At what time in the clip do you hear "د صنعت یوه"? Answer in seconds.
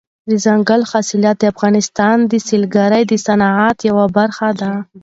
3.07-4.05